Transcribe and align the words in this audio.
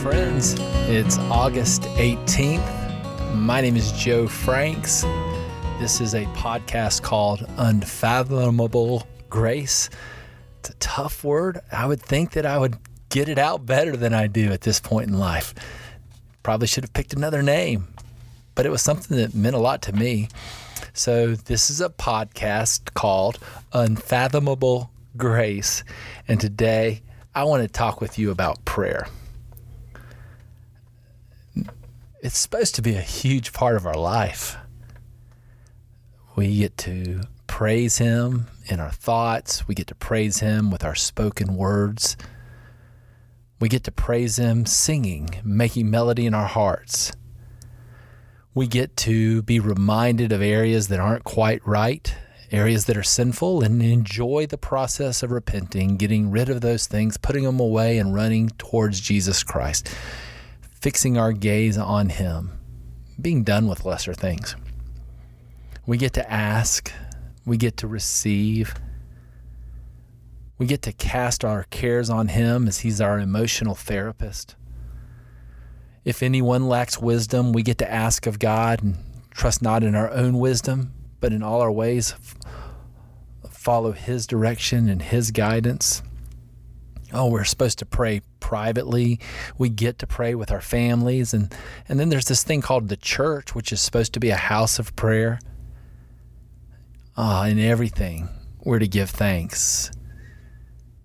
friends. 0.00 0.54
It's 0.88 1.18
August 1.18 1.82
18th. 1.82 3.34
My 3.34 3.60
name 3.60 3.76
is 3.76 3.92
Joe 3.92 4.26
Franks. 4.26 5.02
This 5.78 6.00
is 6.00 6.14
a 6.14 6.24
podcast 6.26 7.02
called 7.02 7.46
Unfathomable 7.56 9.06
Grace. 9.28 9.90
It's 10.60 10.70
a 10.70 10.74
tough 10.74 11.22
word. 11.24 11.60
I 11.70 11.86
would 11.86 12.00
think 12.00 12.32
that 12.32 12.46
I 12.46 12.58
would 12.58 12.76
get 13.10 13.28
it 13.28 13.38
out 13.38 13.66
better 13.66 13.96
than 13.96 14.14
I 14.14 14.26
do 14.26 14.50
at 14.50 14.62
this 14.62 14.80
point 14.80 15.08
in 15.08 15.18
life. 15.18 15.54
Probably 16.42 16.66
should 16.66 16.84
have 16.84 16.92
picked 16.92 17.12
another 17.12 17.42
name, 17.42 17.88
but 18.54 18.66
it 18.66 18.70
was 18.70 18.82
something 18.82 19.16
that 19.18 19.34
meant 19.34 19.56
a 19.56 19.60
lot 19.60 19.82
to 19.82 19.92
me. 19.92 20.28
So, 20.94 21.34
this 21.34 21.70
is 21.70 21.80
a 21.80 21.88
podcast 21.88 22.94
called 22.94 23.38
Unfathomable 23.72 24.90
Grace. 25.16 25.84
And 26.28 26.40
today, 26.40 27.02
I 27.34 27.44
want 27.44 27.62
to 27.62 27.68
talk 27.68 28.00
with 28.00 28.18
you 28.18 28.30
about 28.30 28.64
prayer. 28.64 29.06
It's 32.22 32.38
supposed 32.38 32.76
to 32.76 32.82
be 32.82 32.94
a 32.94 33.00
huge 33.00 33.52
part 33.52 33.74
of 33.74 33.84
our 33.84 33.96
life. 33.96 34.56
We 36.36 36.56
get 36.56 36.76
to 36.78 37.22
praise 37.48 37.98
Him 37.98 38.46
in 38.66 38.78
our 38.78 38.92
thoughts, 38.92 39.66
we 39.66 39.74
get 39.74 39.88
to 39.88 39.96
praise 39.96 40.38
Him 40.38 40.70
with 40.70 40.84
our 40.84 40.94
spoken 40.94 41.56
words. 41.56 42.16
We 43.58 43.68
get 43.68 43.82
to 43.84 43.90
praise 43.90 44.38
Him 44.38 44.66
singing, 44.66 45.30
making 45.42 45.90
melody 45.90 46.24
in 46.24 46.32
our 46.32 46.46
hearts. 46.46 47.10
We 48.54 48.68
get 48.68 48.96
to 48.98 49.42
be 49.42 49.58
reminded 49.58 50.30
of 50.30 50.42
areas 50.42 50.86
that 50.88 51.00
aren't 51.00 51.24
quite 51.24 51.66
right 51.66 52.14
areas 52.52 52.84
that 52.84 52.96
are 52.98 53.02
sinful 53.02 53.62
and 53.62 53.82
enjoy 53.82 54.46
the 54.46 54.58
process 54.58 55.22
of 55.22 55.32
repenting, 55.32 55.96
getting 55.96 56.30
rid 56.30 56.50
of 56.50 56.60
those 56.60 56.86
things, 56.86 57.16
putting 57.16 57.44
them 57.44 57.58
away, 57.58 57.98
and 57.98 58.14
running 58.14 58.50
towards 58.58 59.00
Jesus 59.00 59.42
Christ, 59.42 59.88
fixing 60.82 61.16
our 61.16 61.32
gaze 61.32 61.78
on 61.78 62.08
Him, 62.08 62.58
being 63.20 63.44
done 63.44 63.68
with 63.68 63.84
lesser 63.84 64.12
things. 64.12 64.56
We 65.86 65.96
get 65.96 66.12
to 66.14 66.28
ask, 66.28 66.92
we 67.46 67.56
get 67.56 67.76
to 67.78 67.86
receive. 67.86 68.74
We 70.58 70.66
get 70.66 70.82
to 70.82 70.92
cast 70.92 71.44
our 71.44 71.64
cares 71.70 72.10
on 72.10 72.26
Him 72.26 72.66
as 72.66 72.80
He's 72.80 73.00
our 73.00 73.20
emotional 73.20 73.76
therapist. 73.76 74.56
If 76.04 76.20
anyone 76.20 76.68
lacks 76.68 76.98
wisdom, 76.98 77.52
we 77.52 77.62
get 77.62 77.78
to 77.78 77.90
ask 77.90 78.26
of 78.26 78.40
God 78.40 78.82
and 78.82 78.96
trust 79.30 79.62
not 79.62 79.84
in 79.84 79.94
our 79.94 80.10
own 80.10 80.40
wisdom, 80.40 80.92
but 81.20 81.32
in 81.32 81.44
all 81.44 81.60
our 81.60 81.70
ways, 81.70 82.16
follow 83.48 83.92
His 83.92 84.26
direction 84.26 84.88
and 84.88 85.00
His 85.00 85.30
guidance. 85.30 86.02
Oh, 87.12 87.28
we're 87.28 87.44
supposed 87.44 87.78
to 87.78 87.86
pray 87.86 88.22
privately. 88.52 89.18
We 89.56 89.70
get 89.70 89.98
to 90.00 90.06
pray 90.06 90.34
with 90.34 90.52
our 90.52 90.60
families. 90.60 91.32
And, 91.32 91.50
and 91.88 91.98
then 91.98 92.10
there's 92.10 92.26
this 92.26 92.44
thing 92.44 92.60
called 92.60 92.90
the 92.90 92.98
church, 92.98 93.54
which 93.54 93.72
is 93.72 93.80
supposed 93.80 94.12
to 94.12 94.20
be 94.20 94.28
a 94.28 94.36
house 94.36 94.78
of 94.78 94.94
prayer. 94.94 95.38
Ah, 97.16 97.46
in 97.46 97.58
everything, 97.58 98.28
we're 98.62 98.78
to 98.78 98.86
give 98.86 99.08
thanks. 99.08 99.90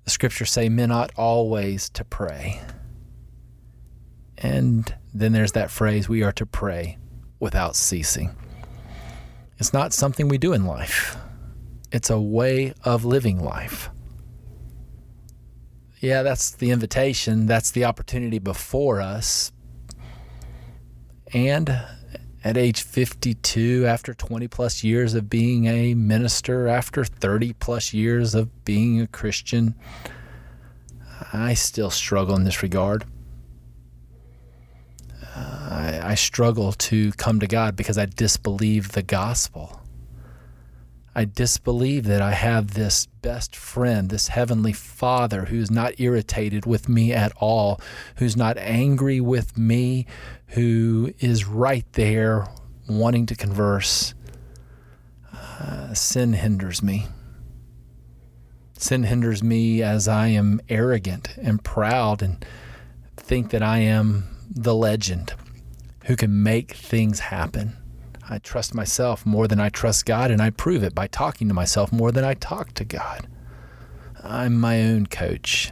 The 0.04 0.10
scriptures 0.10 0.52
say, 0.52 0.68
men 0.68 0.92
ought 0.92 1.14
always 1.16 1.88
to 1.92 2.04
pray. 2.04 2.62
And 4.38 4.94
then 5.14 5.32
there's 5.32 5.54
that 5.54 5.72
phrase, 5.72 6.10
we 6.10 6.24
are 6.24 6.34
to 6.34 6.46
pray 6.46 6.98
without 7.40 7.78
ceasing. 7.78 8.36
It's 9.58 9.72
not 9.72 9.94
something 9.94 10.28
we 10.28 10.38
do 10.38 10.52
in 10.52 10.66
life, 10.66 11.16
it's 11.94 12.10
a 12.10 12.20
way 12.20 12.74
of 12.84 13.06
living 13.06 13.40
life. 13.40 13.90
Yeah, 16.00 16.22
that's 16.22 16.52
the 16.52 16.70
invitation, 16.70 17.48
that's 17.48 17.72
the 17.72 17.86
opportunity 17.86 18.38
before 18.38 19.02
us. 19.02 19.52
And 21.34 21.82
at 22.44 22.56
age 22.56 22.84
52, 22.84 23.86
after 23.88 24.14
20 24.14 24.48
plus 24.48 24.84
years 24.84 25.16
of 25.16 25.28
being 25.30 25.66
a 25.66 25.96
minister, 25.96 26.68
after 26.68 27.04
30 27.04 27.54
plus 27.54 27.94
years 27.94 28.36
of 28.36 28.64
being 28.64 29.02
a 29.02 29.08
Christian, 29.08 29.74
I 31.34 31.56
still 31.56 31.90
struggle 31.90 32.36
in 32.36 32.44
this 32.44 32.62
regard. 32.62 33.04
Uh, 35.36 35.70
I, 35.72 36.00
I 36.12 36.16
struggle 36.16 36.74
to 36.74 37.12
come 37.14 37.40
to 37.40 37.48
God 37.48 37.76
because 37.76 37.98
I 37.98 38.06
disbelieve 38.06 38.92
the 38.92 39.04
gospel. 39.04 39.82
I 41.18 41.26
disbelieve 41.26 42.04
that 42.04 42.22
I 42.22 42.34
have 42.34 42.76
this 42.76 43.08
best 43.08 43.56
friend, 43.56 44.08
this 44.08 44.28
heavenly 44.28 44.72
Father 44.72 45.46
who's 45.46 45.72
not 45.72 46.00
irritated 46.00 46.68
with 46.68 46.88
me 46.88 47.12
at 47.12 47.32
all, 47.38 47.82
who's 48.18 48.38
not 48.38 48.56
angry 48.60 49.20
with 49.20 49.58
me, 49.58 50.06
who 50.50 51.12
is 51.18 51.44
right 51.44 51.92
there 51.94 52.48
wanting 52.88 53.26
to 53.26 53.36
converse. 53.36 54.14
Uh, 55.34 55.92
sin 55.96 56.34
hinders 56.34 56.84
me. 56.84 57.08
Sin 58.78 59.02
hinders 59.02 59.42
me 59.42 59.82
as 59.82 60.08
I 60.08 60.28
am 60.28 60.62
arrogant 60.70 61.36
and 61.38 61.64
proud 61.64 62.22
and 62.22 62.46
think 63.16 63.50
that 63.50 63.64
I 63.64 63.80
am 63.80 64.38
the 64.52 64.76
legend 64.76 65.34
who 66.06 66.16
can 66.16 66.44
make 66.44 66.74
things 66.74 67.22
happen. 67.22 67.76
I 68.30 68.40
trust 68.40 68.76
myself 68.76 69.26
more 69.26 69.48
than 69.48 69.60
I 69.60 69.70
trust 69.70 70.06
God, 70.06 70.32
and 70.32 70.42
I 70.42 70.50
prove 70.50 70.84
it 70.84 70.94
by 70.94 71.08
talking 71.08 71.48
to 71.48 71.54
myself 71.54 71.92
more 71.92 72.12
than 72.12 72.26
I 72.26 72.34
talk 72.34 72.74
to 72.74 72.84
God. 72.84 73.28
I'm 74.24 74.60
my 74.60 74.84
own 74.84 75.08
coach, 75.08 75.72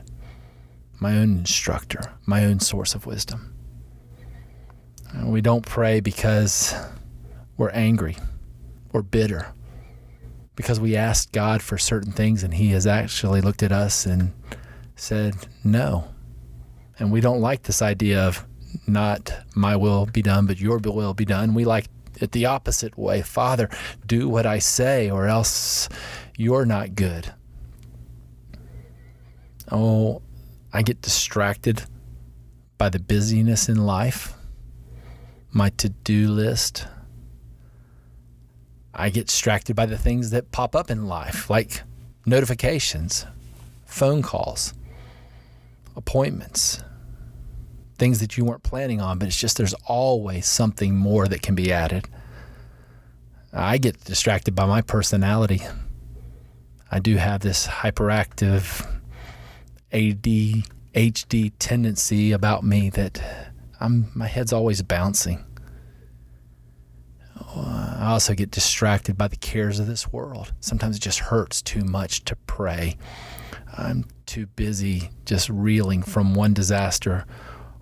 my 1.00 1.18
own 1.18 1.40
instructor, 1.40 2.14
my 2.26 2.46
own 2.46 2.60
source 2.62 2.96
of 2.96 3.06
wisdom. 3.06 3.54
We 5.24 5.42
don't 5.42 5.66
pray 5.66 6.00
because 6.00 6.74
we're 7.58 7.70
angry 7.70 8.18
or 8.94 9.02
bitter, 9.02 9.54
because 10.56 10.80
we 10.80 10.96
asked 10.96 11.34
God 11.34 11.62
for 11.62 11.78
certain 11.78 12.12
things 12.12 12.44
and 12.44 12.54
He 12.54 12.70
has 12.70 12.88
actually 12.88 13.42
looked 13.42 13.64
at 13.64 13.72
us 13.72 14.06
and 14.06 14.34
said 14.96 15.36
no. 15.64 16.10
And 17.00 17.12
we 17.12 17.20
don't 17.20 17.42
like 17.42 17.64
this 17.64 17.82
idea 17.82 18.22
of 18.22 18.46
not 18.88 19.34
my 19.56 19.76
will 19.76 20.06
be 20.06 20.22
done, 20.22 20.46
but 20.46 20.60
your 20.60 20.78
will 20.78 21.14
be 21.14 21.26
done. 21.26 21.54
We 21.54 21.66
like 21.66 21.88
it 22.22 22.31
the 22.31 22.46
opposite 22.46 22.98
way. 22.98 23.22
Father, 23.22 23.70
do 24.06 24.30
what 24.30 24.46
I 24.46 24.59
say, 24.59 25.09
or 25.09 25.28
else 25.28 25.90
you're 26.38 26.66
not 26.66 26.96
good. 26.96 27.34
Oh, 29.72 30.22
I 30.72 30.81
get 30.81 31.02
distracted 31.02 31.84
by 32.78 32.90
the 32.90 33.00
busyness 33.00 33.70
in 33.70 33.86
life, 33.86 34.34
my 35.52 35.70
to 35.78 35.90
do 35.90 36.28
list. 36.28 36.88
I 38.94 39.09
get 39.09 39.28
distracted 39.28 39.75
by 39.75 39.86
the 39.86 39.98
things 39.98 40.30
that 40.31 40.52
pop 40.52 40.75
up 40.75 40.92
in 40.92 41.08
life, 41.08 41.50
like 41.50 41.84
notifications, 42.25 43.25
phone 43.86 44.22
calls, 44.22 44.74
appointments, 45.96 46.81
things 47.97 48.19
that 48.19 48.38
you 48.38 48.45
weren't 48.45 48.63
planning 48.63 49.01
on, 49.01 49.17
but 49.19 49.28
it's 49.28 49.39
just 49.39 49.57
there's 49.57 49.73
always 49.85 50.45
something 50.45 50.95
more 50.95 51.28
that 51.28 51.41
can 51.41 51.56
be 51.56 51.72
added. 51.72 52.07
I 53.53 53.78
get 53.78 54.03
distracted 54.03 54.53
by 54.53 54.66
my 54.66 54.81
personality. 54.81 55.61
I 56.91 57.00
do 57.00 57.16
have 57.16 57.41
this 57.41 57.67
hyperactive 57.67 58.85
ADHD 59.91 61.53
tendency 61.57 62.31
about 62.31 62.63
me 62.63 62.89
that 62.91 63.22
I'm 63.79 64.12
my 64.13 64.27
head's 64.27 64.53
always 64.53 64.81
bouncing. 64.81 65.45
I 67.56 68.12
also 68.12 68.33
get 68.33 68.51
distracted 68.51 69.17
by 69.17 69.29
the 69.29 69.38
cares 69.38 69.79
of 69.79 69.88
this 69.88 70.12
world. 70.12 70.53
Sometimes 70.59 70.98
it 70.98 71.01
just 71.01 71.19
hurts 71.19 71.62
too 71.62 71.83
much 71.83 72.25
to 72.25 72.36
pray. 72.36 72.98
I'm 73.77 74.06
too 74.25 74.48
busy 74.48 75.12
just 75.25 75.50
reeling 75.50 76.03
from 76.03 76.33
one 76.33 76.53
disaster 76.53 77.25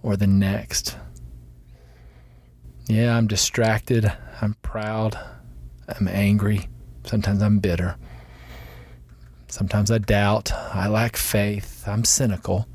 or 0.04 0.16
the 0.16 0.28
next. 0.28 0.98
Yeah, 2.88 3.18
I'm 3.18 3.28
distracted. 3.28 4.12
I'm 4.42 4.56
proud. 4.62 5.18
I'm 5.88 6.08
angry. 6.08 6.68
Sometimes 7.06 7.42
I'm 7.42 7.60
bitter. 7.60 7.96
Sometimes 9.48 9.90
I 9.90 10.00
doubt. 10.00 10.52
I 10.52 10.88
lack 10.88 11.16
faith. 11.16 11.86
I'm 11.88 12.04
cynical. 12.04 12.68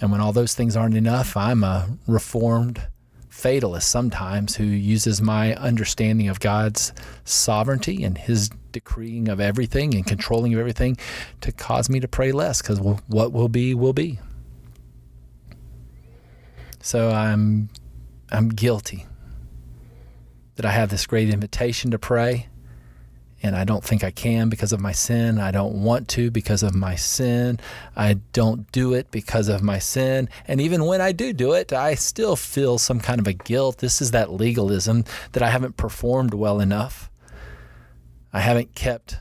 And 0.00 0.10
when 0.10 0.20
all 0.20 0.32
those 0.32 0.54
things 0.54 0.76
aren't 0.76 0.96
enough, 0.96 1.36
I'm 1.36 1.64
a 1.64 1.88
reformed 2.06 2.82
fatalist 3.28 3.88
sometimes 3.90 4.56
who 4.56 4.64
uses 4.64 5.20
my 5.20 5.54
understanding 5.56 6.28
of 6.28 6.40
God's 6.40 6.92
sovereignty 7.24 8.02
and 8.02 8.16
his 8.16 8.48
decreeing 8.72 9.28
of 9.28 9.40
everything 9.40 9.94
and 9.94 10.06
controlling 10.06 10.54
of 10.54 10.60
everything 10.60 10.96
to 11.42 11.52
cause 11.52 11.90
me 11.90 12.00
to 12.00 12.08
pray 12.08 12.32
less 12.32 12.62
because 12.62 12.80
what 12.80 13.32
will 13.32 13.48
be, 13.48 13.74
will 13.74 13.92
be. 13.92 14.18
So 16.86 17.10
I'm 17.10 17.68
I'm 18.30 18.48
guilty 18.48 19.06
that 20.54 20.64
I 20.64 20.70
have 20.70 20.88
this 20.88 21.04
great 21.04 21.28
invitation 21.28 21.90
to 21.90 21.98
pray 21.98 22.46
and 23.42 23.56
I 23.56 23.64
don't 23.64 23.82
think 23.82 24.04
I 24.04 24.12
can 24.12 24.48
because 24.48 24.72
of 24.72 24.78
my 24.78 24.92
sin. 24.92 25.40
I 25.40 25.50
don't 25.50 25.82
want 25.82 26.06
to 26.10 26.30
because 26.30 26.62
of 26.62 26.76
my 26.76 26.94
sin. 26.94 27.58
I 27.96 28.14
don't 28.32 28.70
do 28.70 28.94
it 28.94 29.10
because 29.10 29.48
of 29.48 29.64
my 29.64 29.80
sin. 29.80 30.28
And 30.46 30.60
even 30.60 30.84
when 30.84 31.00
I 31.00 31.10
do 31.10 31.32
do 31.32 31.54
it, 31.54 31.72
I 31.72 31.96
still 31.96 32.36
feel 32.36 32.78
some 32.78 33.00
kind 33.00 33.18
of 33.18 33.26
a 33.26 33.32
guilt. 33.32 33.78
This 33.78 34.00
is 34.00 34.12
that 34.12 34.30
legalism 34.30 35.04
that 35.32 35.42
I 35.42 35.50
haven't 35.50 35.76
performed 35.76 36.34
well 36.34 36.60
enough. 36.60 37.10
I 38.32 38.38
haven't 38.38 38.76
kept 38.76 39.18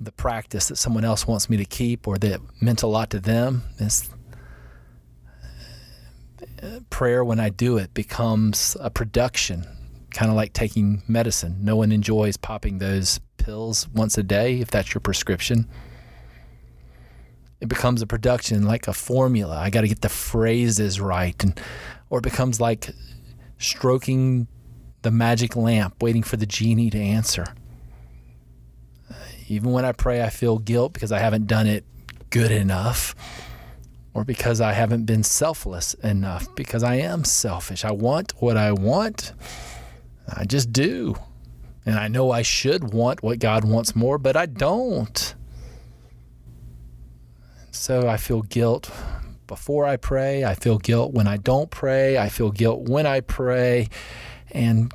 the 0.00 0.12
practice 0.12 0.68
that 0.68 0.76
someone 0.76 1.04
else 1.04 1.26
wants 1.26 1.50
me 1.50 1.58
to 1.58 1.66
keep 1.66 2.08
or 2.08 2.16
that 2.16 2.40
meant 2.58 2.82
a 2.82 2.86
lot 2.86 3.10
to 3.10 3.20
them. 3.20 3.64
It's, 3.78 4.08
prayer, 6.90 7.24
when 7.24 7.40
I 7.40 7.48
do 7.48 7.78
it, 7.78 7.94
becomes 7.94 8.76
a 8.80 8.90
production 8.90 9.66
kind 10.10 10.30
of 10.30 10.36
like 10.36 10.52
taking 10.52 11.02
medicine. 11.08 11.56
No 11.60 11.76
one 11.76 11.92
enjoys 11.92 12.36
popping 12.36 12.78
those 12.78 13.20
pills 13.36 13.88
once 13.88 14.18
a 14.18 14.22
day 14.22 14.60
if 14.60 14.70
that's 14.70 14.92
your 14.92 15.00
prescription. 15.00 15.68
It 17.60 17.68
becomes 17.68 18.02
a 18.02 18.06
production 18.06 18.64
like 18.64 18.88
a 18.88 18.92
formula. 18.92 19.56
I 19.56 19.70
got 19.70 19.82
to 19.82 19.88
get 19.88 20.00
the 20.00 20.08
phrases 20.08 21.00
right 21.00 21.42
and 21.42 21.60
or 22.08 22.18
it 22.18 22.22
becomes 22.22 22.60
like 22.60 22.90
stroking 23.58 24.48
the 25.02 25.10
magic 25.10 25.56
lamp 25.56 26.02
waiting 26.02 26.22
for 26.22 26.36
the 26.36 26.46
genie 26.46 26.90
to 26.90 26.98
answer. 26.98 27.46
Even 29.48 29.72
when 29.72 29.84
I 29.84 29.92
pray 29.92 30.22
I 30.22 30.30
feel 30.30 30.58
guilt 30.58 30.92
because 30.92 31.12
I 31.12 31.18
haven't 31.18 31.46
done 31.46 31.66
it 31.66 31.84
good 32.30 32.50
enough 32.50 33.14
or 34.14 34.24
because 34.24 34.60
I 34.60 34.72
haven't 34.72 35.04
been 35.04 35.22
selfless 35.22 35.94
enough 35.94 36.52
because 36.54 36.82
I 36.82 36.96
am 36.96 37.24
selfish. 37.24 37.84
I 37.84 37.92
want 37.92 38.32
what 38.40 38.56
I 38.56 38.72
want 38.72 39.32
I 40.36 40.44
just 40.44 40.72
do. 40.72 41.16
And 41.86 41.98
I 41.98 42.08
know 42.08 42.30
I 42.30 42.42
should 42.42 42.92
want 42.92 43.22
what 43.22 43.38
God 43.38 43.64
wants 43.64 43.96
more, 43.96 44.18
but 44.18 44.36
I 44.36 44.46
don't. 44.46 45.34
So 47.70 48.08
I 48.08 48.16
feel 48.16 48.42
guilt 48.42 48.90
before 49.46 49.86
I 49.86 49.96
pray. 49.96 50.44
I 50.44 50.54
feel 50.54 50.78
guilt 50.78 51.12
when 51.14 51.26
I 51.26 51.36
don't 51.38 51.70
pray. 51.70 52.18
I 52.18 52.28
feel 52.28 52.50
guilt 52.50 52.88
when 52.88 53.06
I 53.06 53.20
pray. 53.20 53.88
And 54.50 54.92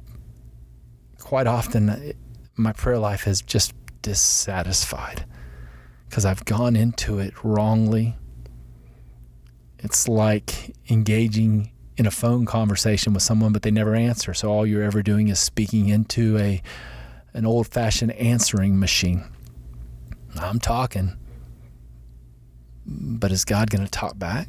quite 1.20 1.48
often, 1.48 1.90
uh, 1.90 2.12
my 2.56 2.72
prayer 2.72 3.00
life 3.00 3.28
is 3.28 3.42
just 3.42 3.74
dissatisfied 4.02 5.26
because 6.08 6.24
I've 6.24 6.46
gone 6.46 6.76
into 6.76 7.20
it 7.20 7.34
wrongly. 7.44 8.16
It's 9.80 10.08
like 10.08 10.76
engaging 10.90 11.72
in 11.98 12.06
a 12.06 12.12
phone 12.12 12.46
conversation 12.46 13.14
with 13.14 13.24
someone, 13.24 13.54
but 13.54 13.62
they 13.62 13.72
never 13.72 13.96
answer. 13.96 14.34
So 14.34 14.52
all 14.52 14.66
you're 14.66 14.84
ever 14.84 15.02
doing 15.02 15.28
is 15.30 15.40
speaking 15.40 15.90
into 15.90 16.38
a 16.38 16.62
an 17.34 17.46
old 17.46 17.68
fashioned 17.68 18.14
answering 18.14 18.80
machine. 18.80 19.24
I'm 20.40 20.60
talking, 20.60 21.18
but 22.86 23.32
is 23.32 23.44
God 23.46 23.70
going 23.70 23.84
to 23.84 23.92
talk 23.92 24.18
back? 24.18 24.48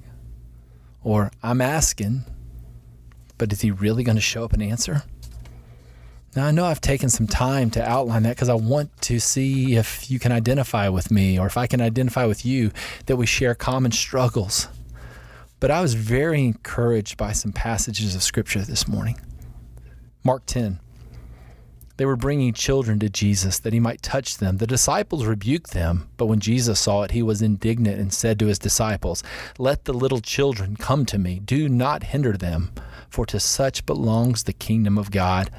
Or 1.02 1.30
I'm 1.42 1.60
asking, 1.60 2.24
but 3.38 3.52
is 3.52 3.60
He 3.60 3.70
really 3.70 4.04
going 4.04 4.16
to 4.16 4.22
show 4.22 4.44
up 4.44 4.52
and 4.52 4.62
answer? 4.62 5.02
Now, 6.34 6.46
I 6.46 6.50
know 6.50 6.66
I've 6.66 6.80
taken 6.80 7.08
some 7.08 7.26
time 7.26 7.70
to 7.70 7.88
outline 7.88 8.24
that 8.24 8.36
because 8.36 8.50
I 8.50 8.54
want 8.54 9.00
to 9.02 9.18
see 9.18 9.74
if 9.76 10.10
you 10.10 10.18
can 10.18 10.32
identify 10.32 10.88
with 10.88 11.10
me 11.10 11.38
or 11.38 11.46
if 11.46 11.56
I 11.56 11.66
can 11.66 11.80
identify 11.80 12.26
with 12.26 12.44
you 12.44 12.72
that 13.06 13.16
we 13.16 13.24
share 13.24 13.54
common 13.54 13.90
struggles 13.90 14.68
but 15.60 15.70
I 15.70 15.80
was 15.80 15.94
very 15.94 16.44
encouraged 16.44 17.16
by 17.16 17.32
some 17.32 17.52
passages 17.52 18.14
of 18.14 18.22
Scripture 18.22 18.62
this 18.62 18.86
morning. 18.86 19.18
Mark 20.22 20.44
10. 20.46 20.80
They 21.96 22.04
were 22.04 22.16
bringing 22.16 22.52
children 22.52 22.98
to 22.98 23.08
Jesus 23.08 23.58
that 23.60 23.72
he 23.72 23.80
might 23.80 24.02
touch 24.02 24.36
them. 24.36 24.58
The 24.58 24.66
disciples 24.66 25.24
rebuked 25.24 25.72
them, 25.72 26.10
but 26.18 26.26
when 26.26 26.40
Jesus 26.40 26.78
saw 26.78 27.04
it, 27.04 27.12
he 27.12 27.22
was 27.22 27.40
indignant 27.40 27.98
and 27.98 28.12
said 28.12 28.38
to 28.38 28.46
his 28.46 28.58
disciples, 28.58 29.22
Let 29.58 29.86
the 29.86 29.94
little 29.94 30.20
children 30.20 30.76
come 30.76 31.06
to 31.06 31.18
me. 31.18 31.38
Do 31.38 31.70
not 31.70 32.02
hinder 32.02 32.36
them, 32.36 32.72
for 33.08 33.24
to 33.26 33.40
such 33.40 33.86
belongs 33.86 34.42
the 34.42 34.52
kingdom 34.52 34.98
of 34.98 35.10
God. 35.10 35.50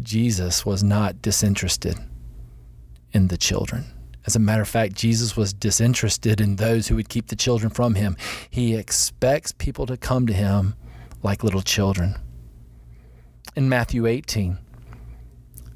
Jesus 0.00 0.64
was 0.64 0.84
not 0.84 1.20
disinterested 1.20 1.98
in 3.12 3.26
the 3.26 3.36
children. 3.36 3.86
As 4.26 4.36
a 4.36 4.40
matter 4.40 4.62
of 4.62 4.68
fact, 4.68 4.94
Jesus 4.94 5.36
was 5.36 5.52
disinterested 5.52 6.40
in 6.40 6.56
those 6.56 6.88
who 6.88 6.96
would 6.96 7.08
keep 7.08 7.26
the 7.26 7.36
children 7.36 7.70
from 7.70 7.94
him. 7.94 8.16
He 8.48 8.76
expects 8.76 9.52
people 9.52 9.86
to 9.86 9.96
come 9.96 10.26
to 10.26 10.32
him 10.32 10.74
like 11.22 11.42
little 11.42 11.62
children. 11.62 12.16
In 13.56 13.68
Matthew 13.68 14.06
18, 14.06 14.58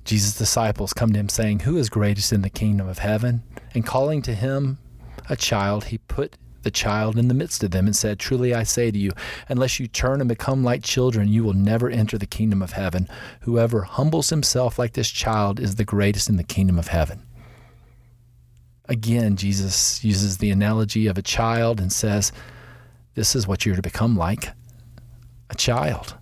Jesus' 0.05 0.39
disciples 0.39 0.93
come 0.93 1.13
to 1.13 1.19
him 1.19 1.29
saying, 1.29 1.61
Who 1.61 1.77
is 1.77 1.89
greatest 1.89 2.33
in 2.33 2.43
the 2.43 2.49
kingdom 2.49 2.89
of 2.89 2.99
heaven? 2.99 3.43
And 3.75 3.85
calling 3.85 4.23
to 4.23 4.35
him 4.35 4.79
a 5.29 5.37
child, 5.37 5.87
he 5.87 5.99
put 5.99 6.37
the 6.63 6.71
child 6.71 7.19
in 7.19 7.29
the 7.29 7.35
midst 7.35 7.63
of 7.65 7.73
them 7.73 7.87
and 7.87 7.95
said, 7.95 8.19
Truly 8.19 8.55
I 8.55 8.63
say 8.63 8.91
to 8.91 8.99
you, 8.99 9.13
unless 9.49 9.81
you 9.81 9.89
turn 9.89 10.21
and 10.21 10.29
become 10.29 10.63
like 10.63 10.83
children, 10.83 11.29
you 11.29 11.43
will 11.43 11.53
never 11.53 11.91
enter 11.91 12.19
the 12.19 12.27
kingdom 12.27 12.63
of 12.63 12.73
heaven. 12.73 13.09
Whoever 13.41 13.83
humbles 13.83 14.31
himself 14.31 14.79
like 14.79 14.93
this 14.93 15.11
child 15.11 15.59
is 15.59 15.75
the 15.75 15.85
greatest 15.85 16.29
in 16.29 16.37
the 16.37 16.45
kingdom 16.45 16.79
of 16.79 16.89
heaven. 16.89 17.26
Again, 18.89 19.37
Jesus 19.37 20.05
uses 20.05 20.39
the 20.39 20.51
analogy 20.51 21.07
of 21.07 21.19
a 21.19 21.23
child 21.23 21.81
and 21.81 21.93
says, 21.93 22.33
This 23.15 23.35
is 23.35 23.47
what 23.47 23.67
you're 23.67 23.77
to 23.77 23.83
become 23.83 24.17
like 24.17 24.51
a 25.51 25.55
child. 25.55 26.17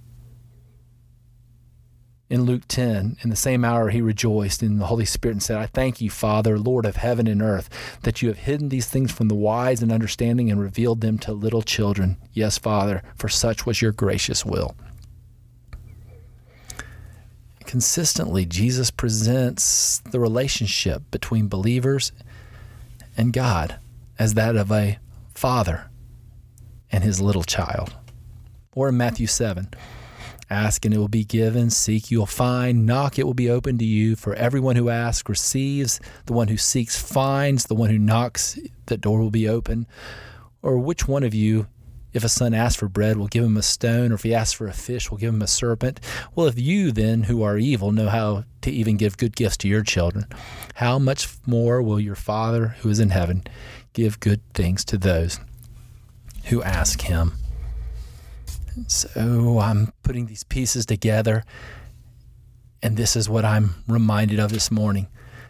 In 2.30 2.42
Luke 2.42 2.62
10, 2.66 3.18
in 3.20 3.30
the 3.30 3.36
same 3.36 3.64
hour 3.64 3.90
he 3.90 4.00
rejoiced 4.00 4.62
in 4.62 4.78
the 4.78 4.86
Holy 4.86 5.04
Spirit 5.04 5.34
and 5.34 5.42
said, 5.42 5.58
I 5.58 5.66
thank 5.66 6.00
you, 6.00 6.08
Father, 6.08 6.58
Lord 6.58 6.86
of 6.86 6.96
heaven 6.96 7.26
and 7.26 7.42
earth, 7.42 7.68
that 8.02 8.22
you 8.22 8.28
have 8.28 8.38
hidden 8.38 8.70
these 8.70 8.88
things 8.88 9.12
from 9.12 9.28
the 9.28 9.34
wise 9.34 9.82
and 9.82 9.92
understanding 9.92 10.50
and 10.50 10.58
revealed 10.58 11.02
them 11.02 11.18
to 11.18 11.32
little 11.32 11.62
children. 11.62 12.16
Yes, 12.32 12.56
Father, 12.56 13.02
for 13.14 13.28
such 13.28 13.66
was 13.66 13.82
your 13.82 13.92
gracious 13.92 14.44
will. 14.44 14.74
Consistently, 17.66 18.46
Jesus 18.46 18.90
presents 18.90 19.98
the 20.10 20.20
relationship 20.20 21.02
between 21.10 21.48
believers 21.48 22.12
and 23.16 23.32
God 23.32 23.78
as 24.18 24.34
that 24.34 24.56
of 24.56 24.70
a 24.70 24.98
father 25.34 25.90
and 26.90 27.02
his 27.02 27.20
little 27.20 27.42
child. 27.42 27.94
Or 28.74 28.88
in 28.88 28.96
Matthew 28.96 29.26
7, 29.26 29.68
ask 30.50 30.84
and 30.84 30.94
it 30.94 30.98
will 30.98 31.08
be 31.08 31.24
given, 31.24 31.70
seek 31.70 32.10
you'll 32.10 32.26
find, 32.26 32.86
knock 32.86 33.18
it 33.18 33.24
will 33.24 33.34
be 33.34 33.50
open 33.50 33.78
to 33.78 33.84
you. 33.84 34.16
For 34.16 34.34
everyone 34.34 34.76
who 34.76 34.88
asks 34.88 35.28
receives, 35.28 36.00
the 36.26 36.32
one 36.32 36.48
who 36.48 36.56
seeks 36.56 37.00
finds, 37.00 37.66
the 37.66 37.74
one 37.74 37.90
who 37.90 37.98
knocks, 37.98 38.58
the 38.86 38.96
door 38.96 39.20
will 39.20 39.30
be 39.30 39.48
open. 39.48 39.86
Or 40.62 40.78
which 40.78 41.06
one 41.06 41.22
of 41.22 41.34
you, 41.34 41.66
if 42.14 42.24
a 42.24 42.28
son 42.28 42.54
asks 42.54 42.76
for 42.76 42.88
bread, 42.88 43.16
we'll 43.16 43.26
give 43.26 43.44
him 43.44 43.56
a 43.56 43.62
stone, 43.62 44.12
or 44.12 44.14
if 44.14 44.22
he 44.22 44.32
asks 44.32 44.54
for 44.54 44.68
a 44.68 44.72
fish, 44.72 45.10
we'll 45.10 45.18
give 45.18 45.34
him 45.34 45.42
a 45.42 45.48
serpent? 45.48 45.98
Well, 46.34 46.46
if 46.46 46.58
you 46.58 46.92
then, 46.92 47.24
who 47.24 47.42
are 47.42 47.58
evil, 47.58 47.90
know 47.90 48.08
how 48.08 48.44
to 48.62 48.70
even 48.70 48.96
give 48.96 49.18
good 49.18 49.34
gifts 49.36 49.56
to 49.58 49.68
your 49.68 49.82
children, 49.82 50.26
how 50.76 50.98
much 50.98 51.28
more 51.44 51.82
will 51.82 52.00
your 52.00 52.14
Father 52.14 52.76
who 52.80 52.88
is 52.88 53.00
in 53.00 53.10
heaven 53.10 53.42
give 53.92 54.20
good 54.20 54.40
things 54.54 54.84
to 54.86 54.96
those 54.96 55.40
who 56.44 56.62
ask 56.62 57.02
him? 57.02 57.32
So 58.86 59.58
I'm 59.60 59.92
putting 60.02 60.26
these 60.26 60.44
pieces 60.44 60.86
together, 60.86 61.44
and 62.80 62.96
this 62.96 63.16
is 63.16 63.28
what 63.28 63.44
I'm 63.44 63.74
reminded 63.88 64.38
of 64.38 64.50
this 64.50 64.70
morning 64.70 65.08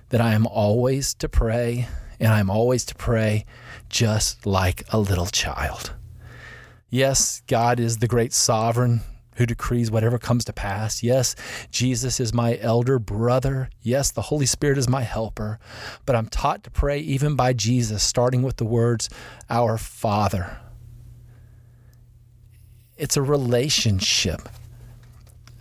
that 0.09 0.21
I 0.21 0.33
am 0.33 0.47
always 0.47 1.15
to 1.15 1.29
pray, 1.29 1.89
and 2.19 2.33
I'm 2.33 2.49
always 2.49 2.85
to 2.87 2.95
pray 2.95 3.45
just 3.91 4.47
like 4.47 4.85
a 4.91 4.99
little 4.99 5.27
child. 5.27 5.93
Yes, 6.95 7.43
God 7.49 7.81
is 7.81 7.99
the 7.99 8.07
great 8.07 8.33
sovereign 8.33 9.01
who 9.35 9.47
decrees 9.47 9.91
whatever 9.91 10.17
comes 10.17 10.45
to 10.45 10.53
pass. 10.53 11.03
Yes, 11.03 11.35
Jesus 11.73 12.21
is 12.21 12.33
my 12.33 12.57
elder 12.59 13.01
brother. 13.01 13.69
Yes, 13.83 14.13
the 14.13 14.23
Holy 14.23 14.47
Spirit 14.47 14.79
is 14.79 14.89
my 14.89 15.03
helper. 15.03 15.59
But 16.07 16.15
I'm 16.15 16.29
taught 16.29 16.63
to 16.63 16.71
pray 16.71 17.01
even 17.01 17.35
by 17.35 17.53
Jesus, 17.53 18.05
starting 18.05 18.43
with 18.45 18.59
the 18.59 18.65
words, 18.65 19.11
Our 19.51 19.77
Father. 19.77 20.59
It's 22.97 23.17
a 23.17 23.23
relationship. 23.23 24.49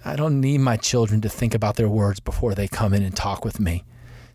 I 0.05 0.15
don't 0.15 0.39
need 0.39 0.59
my 0.59 0.77
children 0.77 1.19
to 1.21 1.29
think 1.29 1.55
about 1.55 1.77
their 1.77 1.89
words 1.89 2.19
before 2.19 2.53
they 2.53 2.67
come 2.67 2.93
in 2.93 3.01
and 3.01 3.15
talk 3.15 3.43
with 3.43 3.59
me. 3.59 3.85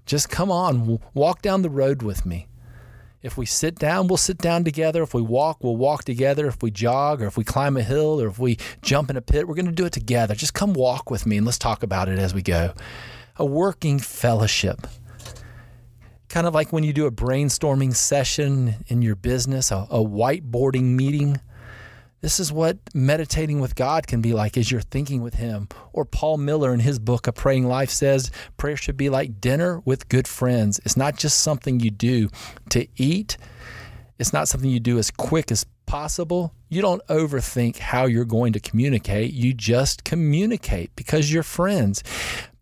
Just 0.05 0.31
come 0.31 0.51
on, 0.51 0.99
walk 1.15 1.43
down 1.43 1.63
the 1.63 1.71
road 1.71 2.03
with 2.03 2.27
me. 2.27 2.49
If 3.21 3.37
we 3.37 3.47
sit 3.47 3.75
down, 3.75 4.07
we'll 4.07 4.17
sit 4.17 4.39
down 4.39 4.63
together. 4.63 5.03
If 5.03 5.13
we 5.13 5.23
walk, 5.23 5.65
we'll 5.65 5.77
walk 5.77 6.05
together. 6.05 6.47
If 6.47 6.63
we 6.63 6.71
jog 6.71 7.21
or 7.21 7.27
if 7.27 7.37
we 7.37 7.43
climb 7.43 7.77
a 7.77 7.83
hill 7.83 8.21
or 8.21 8.29
if 8.29 8.39
we 8.39 8.59
jump 8.81 9.11
in 9.11 9.17
a 9.17 9.21
pit, 9.21 9.49
we're 9.49 9.57
going 9.57 9.67
to 9.67 9.73
do 9.73 9.87
it 9.87 9.93
together. 9.93 10.37
Just 10.37 10.55
come 10.55 10.73
walk 10.73 11.11
with 11.11 11.27
me 11.27 11.37
and 11.37 11.45
let's 11.45 11.59
talk 11.59 11.83
about 11.83 12.09
it 12.09 12.19
as 12.21 12.33
we 12.33 12.43
go. 12.43 12.73
A 13.37 13.45
working 13.45 13.99
fellowship. 13.99 14.87
Kind 16.29 16.47
of 16.47 16.55
like 16.55 16.73
when 16.73 16.85
you 16.85 16.93
do 16.93 17.07
a 17.07 17.11
brainstorming 17.11 17.95
session 17.95 18.85
in 18.87 19.03
your 19.03 19.17
business, 19.17 19.73
a, 19.73 19.87
a 19.91 19.99
whiteboarding 19.99 20.95
meeting. 20.95 21.41
This 22.21 22.41
is 22.41 22.53
what 22.53 22.79
meditating 22.95 23.61
with 23.61 23.77
God 23.77 24.09
can 24.09 24.21
be 24.21 24.33
like 24.33 24.57
as 24.57 24.73
you're 24.73 24.81
thinking 24.81 25.23
with 25.23 25.35
Him. 25.35 25.69
Or 25.93 26.05
Paul 26.05 26.39
Miller 26.39 26.75
in 26.75 26.81
his 26.81 26.99
book, 26.99 27.29
A 27.29 27.33
Praying 27.33 27.69
Life, 27.69 27.91
says 27.91 28.33
prayer 28.57 28.77
should 28.77 28.97
be 28.97 29.09
like 29.09 29.41
dinner 29.41 29.81
with 29.85 30.09
good 30.09 30.27
friends. 30.27 30.81
It's 30.85 30.97
not 30.97 31.17
just 31.17 31.39
something 31.41 31.79
you 31.79 31.93
do 31.93 32.29
to 32.71 32.89
eat, 32.97 33.37
it's 34.19 34.33
not 34.33 34.49
something 34.49 34.69
you 34.69 34.81
do 34.81 34.99
as 34.99 35.13
quick 35.13 35.53
as 35.53 35.65
possible. 35.87 36.53
You 36.69 36.83
don't 36.83 37.07
overthink 37.07 37.79
how 37.79 38.07
you're 38.07 38.25
going 38.25 38.53
to 38.55 38.61
communicate, 38.61 39.33
you 39.33 39.55
just 39.55 40.03
communicate 40.03 40.95
because 40.97 41.33
you're 41.33 41.45
friends. 41.45 42.03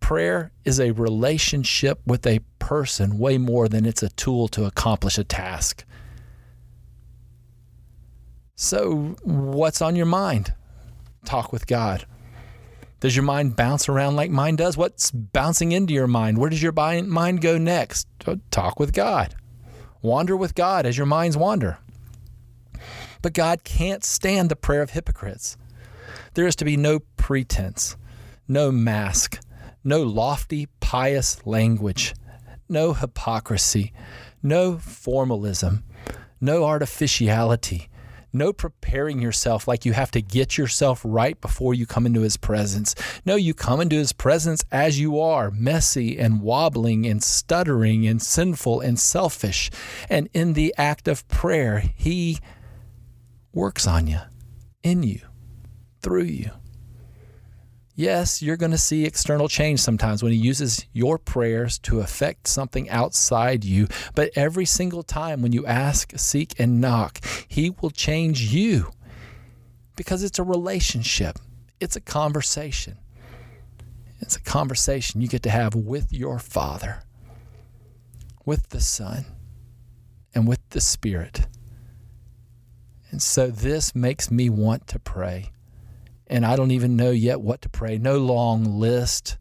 Prayer 0.00 0.52
is 0.66 0.78
a 0.78 0.90
relationship 0.90 1.98
with 2.06 2.26
a 2.26 2.40
person 2.58 3.18
way 3.18 3.38
more 3.38 3.68
than 3.68 3.86
it's 3.86 4.02
a 4.02 4.10
tool 4.10 4.48
to 4.48 4.66
accomplish 4.66 5.16
a 5.16 5.24
task. 5.24 5.84
So, 8.58 9.14
what's 9.22 9.82
on 9.82 9.96
your 9.96 10.06
mind? 10.06 10.54
Talk 11.26 11.52
with 11.52 11.66
God. 11.66 12.06
Does 13.00 13.14
your 13.14 13.22
mind 13.22 13.54
bounce 13.54 13.86
around 13.86 14.16
like 14.16 14.30
mine 14.30 14.56
does? 14.56 14.78
What's 14.78 15.10
bouncing 15.10 15.72
into 15.72 15.92
your 15.92 16.06
mind? 16.06 16.38
Where 16.38 16.48
does 16.48 16.62
your 16.62 16.72
mind 16.72 17.42
go 17.42 17.58
next? 17.58 18.08
Talk 18.50 18.80
with 18.80 18.94
God. 18.94 19.34
Wander 20.00 20.34
with 20.34 20.54
God 20.54 20.86
as 20.86 20.96
your 20.96 21.06
minds 21.06 21.36
wander. 21.36 21.76
But 23.20 23.34
God 23.34 23.62
can't 23.62 24.02
stand 24.02 24.48
the 24.50 24.56
prayer 24.56 24.80
of 24.80 24.90
hypocrites. 24.90 25.58
There 26.32 26.46
is 26.46 26.56
to 26.56 26.64
be 26.64 26.78
no 26.78 27.00
pretense, 27.18 27.98
no 28.48 28.72
mask, 28.72 29.38
no 29.84 30.02
lofty, 30.02 30.68
pious 30.80 31.46
language, 31.46 32.14
no 32.70 32.94
hypocrisy, 32.94 33.92
no 34.42 34.78
formalism, 34.78 35.84
no 36.40 36.64
artificiality 36.64 37.90
no 38.36 38.52
preparing 38.52 39.20
yourself 39.20 39.66
like 39.66 39.84
you 39.84 39.92
have 39.92 40.10
to 40.12 40.22
get 40.22 40.58
yourself 40.58 41.00
right 41.04 41.40
before 41.40 41.74
you 41.74 41.86
come 41.86 42.06
into 42.06 42.20
His 42.20 42.36
presence. 42.36 42.94
No, 43.24 43.36
you 43.36 43.54
come 43.54 43.80
into 43.80 43.96
His 43.96 44.12
presence 44.12 44.64
as 44.70 45.00
you 45.00 45.18
are, 45.20 45.50
messy 45.50 46.18
and 46.18 46.40
wobbling 46.42 47.06
and 47.06 47.22
stuttering 47.22 48.06
and 48.06 48.20
sinful 48.20 48.80
and 48.80 48.98
selfish. 48.98 49.70
And 50.08 50.28
in 50.32 50.52
the 50.52 50.74
act 50.76 51.08
of 51.08 51.26
prayer, 51.28 51.82
He 51.94 52.38
works 53.52 53.86
on 53.86 54.06
you, 54.06 54.20
in 54.82 55.02
you, 55.02 55.20
through 56.02 56.24
you. 56.24 56.50
Yes, 57.98 58.42
you're 58.42 58.58
going 58.58 58.72
to 58.72 58.78
see 58.78 59.06
external 59.06 59.48
change 59.48 59.80
sometimes 59.80 60.22
when 60.22 60.30
He 60.30 60.38
uses 60.38 60.84
your 60.92 61.16
prayers 61.16 61.78
to 61.78 62.00
affect 62.00 62.46
something 62.46 62.90
outside 62.90 63.64
you. 63.64 63.88
But 64.14 64.32
every 64.36 64.66
single 64.66 65.02
time 65.02 65.40
when 65.40 65.52
you 65.52 65.64
ask, 65.64 66.12
seek, 66.16 66.60
and 66.60 66.78
knock, 66.78 67.24
He 67.48 67.70
will 67.70 67.88
change 67.88 68.52
you 68.52 68.92
because 69.96 70.22
it's 70.22 70.38
a 70.38 70.42
relationship, 70.42 71.38
it's 71.80 71.96
a 71.96 72.00
conversation. 72.00 72.98
It's 74.20 74.36
a 74.36 74.42
conversation 74.42 75.20
you 75.20 75.28
get 75.28 75.42
to 75.42 75.50
have 75.50 75.74
with 75.74 76.12
your 76.12 76.38
Father, 76.38 77.02
with 78.44 78.70
the 78.70 78.80
Son, 78.80 79.24
and 80.34 80.46
with 80.46 80.60
the 80.70 80.80
Spirit. 80.80 81.46
And 83.10 83.22
so 83.22 83.48
this 83.48 83.94
makes 83.94 84.30
me 84.30 84.50
want 84.50 84.86
to 84.88 84.98
pray 84.98 85.52
and 86.26 86.44
I 86.44 86.56
don't 86.56 86.70
even 86.70 86.96
know 86.96 87.10
yet 87.10 87.40
what 87.40 87.62
to 87.62 87.68
pray. 87.68 87.98
No 87.98 88.18
long 88.18 88.64
list, 88.64 89.38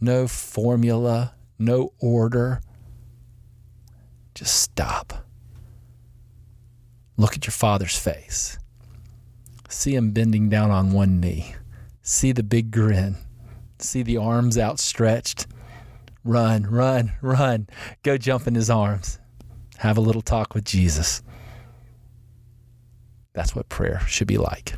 no 0.00 0.28
formula, 0.28 1.34
no 1.58 1.92
order. 1.98 2.60
Just 4.34 4.60
stop. 4.60 5.26
Look 7.16 7.34
at 7.34 7.46
your 7.46 7.52
father's 7.52 7.98
face. 7.98 8.58
See 9.68 9.94
him 9.94 10.12
bending 10.12 10.48
down 10.48 10.70
on 10.70 10.92
one 10.92 11.20
knee. 11.20 11.54
See 12.02 12.32
the 12.32 12.42
big 12.42 12.70
grin. 12.70 13.16
See 13.78 14.02
the 14.02 14.16
arms 14.16 14.56
outstretched. 14.56 15.46
Run, 16.24 16.64
run, 16.64 17.12
run. 17.20 17.68
Go 18.02 18.16
jump 18.16 18.46
in 18.46 18.54
his 18.54 18.70
arms. 18.70 19.18
Have 19.78 19.98
a 19.98 20.02
little 20.02 20.22
talk 20.22 20.54
with 20.54 20.64
Jesus. 20.64 21.22
That's 23.32 23.54
what 23.54 23.68
prayer 23.68 24.00
should 24.06 24.26
be 24.26 24.38
like. 24.38 24.74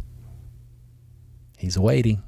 He's 1.61 1.79
waiting. 1.79 2.23